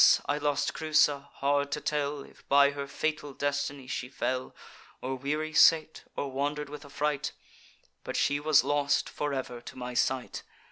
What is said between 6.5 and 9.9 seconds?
with affright; But she was lost for ever to